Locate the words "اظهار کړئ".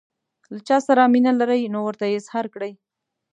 2.19-2.71